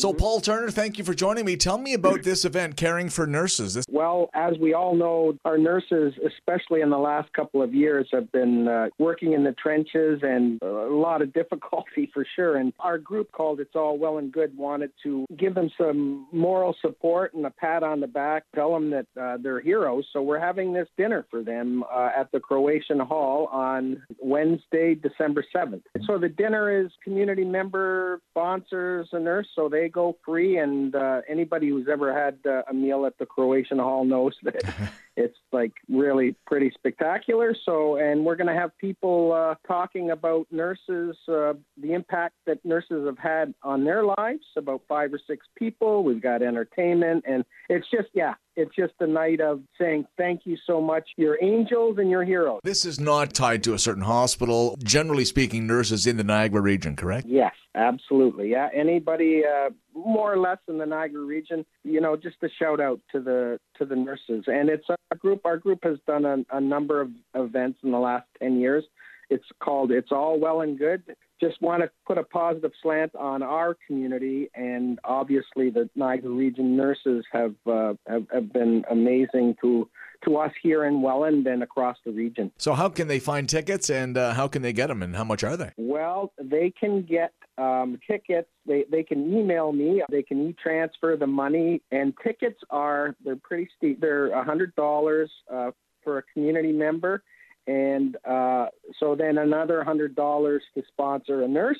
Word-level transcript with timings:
So, 0.00 0.14
Paul 0.14 0.40
Turner, 0.40 0.70
thank 0.70 0.96
you 0.96 1.04
for 1.04 1.12
joining 1.12 1.44
me. 1.44 1.58
Tell 1.58 1.76
me 1.76 1.92
about 1.92 2.22
this 2.22 2.46
event, 2.46 2.78
Caring 2.78 3.10
for 3.10 3.26
Nurses. 3.26 3.74
This- 3.74 3.84
well, 3.90 4.30
as 4.32 4.56
we 4.56 4.72
all 4.72 4.94
know, 4.94 5.36
our 5.44 5.58
nurses, 5.58 6.14
especially 6.26 6.80
in 6.80 6.88
the 6.88 6.96
last 6.96 7.30
couple 7.34 7.60
of 7.60 7.74
years, 7.74 8.08
have 8.10 8.32
been 8.32 8.66
uh, 8.66 8.88
working 8.96 9.34
in 9.34 9.44
the 9.44 9.52
trenches 9.52 10.20
and 10.22 10.58
a 10.62 10.66
lot 10.66 11.20
of 11.20 11.34
difficulty 11.34 12.10
for 12.14 12.24
sure. 12.34 12.56
And 12.56 12.72
our 12.80 12.96
group 12.96 13.30
called 13.30 13.60
It's 13.60 13.76
All 13.76 13.98
Welland 13.98 14.32
Good 14.32 14.56
wanted 14.56 14.90
to 15.02 15.26
give 15.36 15.54
them 15.54 15.68
some 15.76 16.26
moral 16.32 16.74
support 16.80 17.34
and 17.34 17.44
a 17.44 17.50
pat 17.50 17.82
on 17.82 18.00
the 18.00 18.06
back, 18.06 18.44
tell 18.54 18.72
them 18.72 18.88
that 18.92 19.06
uh, 19.20 19.36
they're 19.36 19.60
heroes. 19.60 20.06
So 20.14 20.22
we're 20.22 20.40
having 20.40 20.72
this 20.72 20.88
dinner 20.96 21.26
for 21.30 21.42
them 21.42 21.84
uh, 21.92 22.08
at 22.16 22.32
the 22.32 22.40
Croatian 22.40 23.00
Hall 23.00 23.50
on 23.52 24.02
Wednesday, 24.18 24.94
December 24.94 25.44
7th. 25.54 25.82
So 26.06 26.16
the 26.16 26.30
dinner 26.30 26.84
is 26.86 26.90
community 27.04 27.44
member 27.44 28.22
sponsors 28.30 29.06
a 29.12 29.20
nurse, 29.20 29.48
so 29.54 29.68
they 29.68 29.89
go 29.90 30.16
free. 30.24 30.58
And 30.58 30.94
uh, 30.94 31.20
anybody 31.28 31.68
who's 31.68 31.88
ever 31.90 32.12
had 32.12 32.38
uh, 32.46 32.62
a 32.68 32.74
meal 32.74 33.06
at 33.06 33.18
the 33.18 33.26
Croatian 33.26 33.78
Hall 33.78 34.04
knows 34.04 34.34
that 34.42 34.62
it's 35.16 35.36
like 35.52 35.72
really 35.88 36.34
pretty 36.46 36.70
spectacular. 36.74 37.54
So, 37.64 37.96
and 37.96 38.24
we're 38.24 38.36
going 38.36 38.46
to 38.46 38.60
have 38.60 38.76
people 38.78 39.32
uh, 39.32 39.54
talking 39.66 40.10
about 40.10 40.46
nurses, 40.50 41.16
uh, 41.28 41.54
the 41.80 41.92
impact 41.92 42.34
that 42.46 42.64
nurses 42.64 43.06
have 43.06 43.18
had 43.18 43.54
on 43.62 43.84
their 43.84 44.04
lives, 44.04 44.44
about 44.56 44.82
five 44.88 45.12
or 45.12 45.20
six 45.26 45.46
people. 45.56 46.04
We've 46.04 46.22
got 46.22 46.42
entertainment, 46.42 47.24
and 47.26 47.44
it's 47.68 47.86
just, 47.90 48.08
yeah, 48.14 48.34
it's 48.56 48.74
just 48.74 48.94
a 49.00 49.06
night 49.06 49.40
of 49.40 49.62
saying 49.78 50.06
thank 50.16 50.42
you 50.44 50.56
so 50.66 50.80
much. 50.80 51.08
You're 51.16 51.38
angels 51.42 51.98
and 51.98 52.10
you're 52.10 52.24
heroes. 52.24 52.60
This 52.62 52.84
is 52.84 53.00
not 53.00 53.32
tied 53.32 53.62
to 53.64 53.74
a 53.74 53.78
certain 53.78 54.02
hospital. 54.02 54.76
Generally 54.82 55.26
speaking, 55.26 55.66
nurses 55.66 56.06
in 56.06 56.16
the 56.16 56.24
Niagara 56.24 56.60
region, 56.60 56.96
correct? 56.96 57.26
Yes, 57.26 57.52
absolutely. 57.74 58.50
Yeah, 58.50 58.68
anybody 58.74 59.42
uh, 59.44 59.70
more 59.94 60.32
or 60.32 60.38
less 60.38 60.58
in 60.68 60.78
the 60.78 60.86
Niagara 60.86 61.22
region, 61.22 61.64
you 61.84 62.00
know, 62.00 62.16
just 62.16 62.36
a 62.42 62.48
shout 62.58 62.80
out 62.80 63.00
to 63.12 63.20
the 63.20 63.58
to 63.78 63.84
the 63.84 63.96
nurses. 63.96 64.44
And 64.46 64.68
it's 64.68 64.86
a 64.88 65.16
group. 65.16 65.42
Our 65.44 65.56
group 65.56 65.80
has 65.84 65.98
done 66.06 66.24
a, 66.24 66.38
a 66.56 66.60
number 66.60 67.00
of 67.00 67.10
events 67.34 67.80
in 67.82 67.90
the 67.90 67.98
last 67.98 68.26
ten 68.38 68.58
years. 68.60 68.84
It's 69.28 69.44
called 69.62 69.92
It's 69.92 70.10
All 70.10 70.40
Welland 70.40 70.78
Good 70.78 71.02
just 71.40 71.60
want 71.62 71.82
to 71.82 71.90
put 72.06 72.18
a 72.18 72.22
positive 72.22 72.72
slant 72.82 73.14
on 73.16 73.42
our 73.42 73.76
community, 73.86 74.50
and 74.54 74.98
obviously 75.04 75.70
the 75.70 75.88
Niagara 75.96 76.30
Region 76.30 76.76
nurses 76.76 77.24
have, 77.32 77.54
uh, 77.66 77.94
have, 78.06 78.26
have 78.32 78.52
been 78.52 78.84
amazing 78.90 79.56
to 79.62 79.88
to 80.24 80.36
us 80.36 80.52
here 80.62 80.84
in 80.84 81.00
Welland 81.00 81.46
and 81.46 81.62
across 81.62 81.96
the 82.04 82.12
region. 82.12 82.52
So, 82.58 82.74
how 82.74 82.90
can 82.90 83.08
they 83.08 83.18
find 83.18 83.48
tickets, 83.48 83.88
and 83.88 84.18
uh, 84.18 84.34
how 84.34 84.48
can 84.48 84.60
they 84.60 84.74
get 84.74 84.88
them, 84.88 85.02
and 85.02 85.16
how 85.16 85.24
much 85.24 85.42
are 85.42 85.56
they? 85.56 85.70
Well, 85.78 86.32
they 86.38 86.74
can 86.78 87.02
get 87.02 87.32
um, 87.58 87.98
tickets. 88.06 88.48
They 88.66 88.84
they 88.90 89.02
can 89.02 89.32
email 89.32 89.72
me. 89.72 90.02
They 90.10 90.22
can 90.22 90.48
e-transfer 90.48 91.16
the 91.16 91.26
money, 91.26 91.82
and 91.90 92.14
tickets 92.22 92.60
are 92.70 93.14
they're 93.24 93.36
pretty 93.36 93.68
steep. 93.76 94.00
They're 94.00 94.28
a 94.28 94.44
hundred 94.44 94.74
dollars 94.74 95.30
uh, 95.52 95.70
for 96.02 96.18
a 96.18 96.22
community 96.34 96.72
member 96.72 97.22
and 97.66 98.16
uh, 98.28 98.66
so 98.98 99.14
then 99.14 99.38
another 99.38 99.84
hundred 99.84 100.16
dollars 100.16 100.62
to 100.74 100.82
sponsor 100.88 101.42
a 101.42 101.48
nurse. 101.48 101.78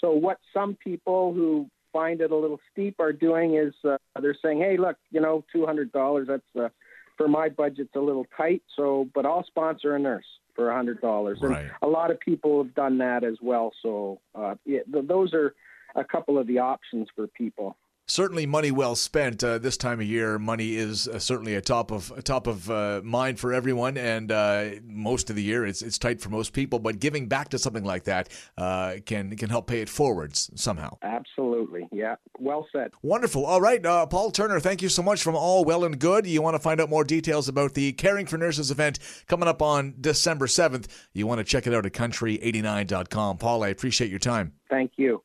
So 0.00 0.12
what 0.12 0.38
some 0.54 0.76
people 0.82 1.32
who 1.34 1.68
find 1.92 2.20
it 2.20 2.30
a 2.30 2.36
little 2.36 2.60
steep 2.72 2.96
are 3.00 3.12
doing 3.12 3.56
is 3.56 3.74
uh, 3.84 3.96
they're 4.20 4.36
saying, 4.42 4.58
"Hey, 4.58 4.76
look, 4.78 4.96
you 5.10 5.20
know, 5.20 5.44
two 5.52 5.66
hundred 5.66 5.92
dollars. 5.92 6.28
That's 6.28 6.56
uh, 6.58 6.68
for 7.16 7.28
my 7.28 7.48
budget's 7.48 7.94
a 7.94 8.00
little 8.00 8.26
tight. 8.36 8.62
So, 8.74 9.08
but 9.14 9.26
I'll 9.26 9.44
sponsor 9.44 9.94
a 9.94 9.98
nurse 9.98 10.26
for 10.54 10.70
a 10.70 10.74
hundred 10.74 11.00
dollars." 11.00 11.38
And 11.42 11.50
Right. 11.52 11.66
a 11.82 11.86
lot 11.86 12.10
of 12.10 12.20
people 12.20 12.62
have 12.62 12.74
done 12.74 12.98
that 12.98 13.24
as 13.24 13.36
well. 13.40 13.72
So, 13.82 14.20
uh, 14.34 14.54
yeah, 14.64 14.80
th- 14.92 15.06
those 15.06 15.34
are 15.34 15.54
a 15.94 16.04
couple 16.04 16.38
of 16.38 16.46
the 16.46 16.58
options 16.58 17.08
for 17.14 17.26
people. 17.26 17.76
Certainly, 18.08 18.46
money 18.46 18.70
well 18.70 18.94
spent. 18.94 19.42
Uh, 19.42 19.58
this 19.58 19.76
time 19.76 19.98
of 19.98 20.06
year, 20.06 20.38
money 20.38 20.76
is 20.76 21.08
uh, 21.08 21.18
certainly 21.18 21.56
a 21.56 21.60
top 21.60 21.90
of 21.90 22.12
a 22.16 22.22
top 22.22 22.46
of 22.46 22.70
uh, 22.70 23.00
mind 23.02 23.40
for 23.40 23.52
everyone, 23.52 23.96
and 23.96 24.30
uh, 24.30 24.66
most 24.86 25.28
of 25.28 25.34
the 25.34 25.42
year 25.42 25.66
it's 25.66 25.82
it's 25.82 25.98
tight 25.98 26.20
for 26.20 26.28
most 26.28 26.52
people. 26.52 26.78
But 26.78 27.00
giving 27.00 27.26
back 27.26 27.48
to 27.48 27.58
something 27.58 27.82
like 27.82 28.04
that 28.04 28.28
uh, 28.56 28.96
can 29.04 29.36
can 29.36 29.50
help 29.50 29.66
pay 29.66 29.80
it 29.80 29.88
forwards 29.88 30.50
somehow. 30.54 30.98
Absolutely, 31.02 31.88
yeah. 31.90 32.14
Well 32.38 32.68
said. 32.70 32.92
Wonderful. 33.02 33.44
All 33.44 33.60
right, 33.60 33.84
uh, 33.84 34.06
Paul 34.06 34.30
Turner, 34.30 34.60
thank 34.60 34.82
you 34.82 34.88
so 34.88 35.02
much 35.02 35.22
from 35.22 35.34
All 35.34 35.64
Welland 35.64 35.98
Good. 35.98 36.26
You 36.26 36.42
want 36.42 36.54
to 36.54 36.60
find 36.60 36.80
out 36.80 36.88
more 36.88 37.02
details 37.02 37.48
about 37.48 37.74
the 37.74 37.92
Caring 37.92 38.26
for 38.26 38.38
Nurses 38.38 38.70
event 38.70 39.00
coming 39.26 39.48
up 39.48 39.60
on 39.60 39.94
December 40.00 40.46
7th. 40.46 40.86
You 41.12 41.26
want 41.26 41.38
to 41.38 41.44
check 41.44 41.66
it 41.66 41.74
out 41.74 41.84
at 41.84 41.92
country89.com. 41.92 43.38
Paul, 43.38 43.64
I 43.64 43.68
appreciate 43.68 44.10
your 44.10 44.20
time. 44.20 44.52
Thank 44.70 44.92
you. 44.96 45.22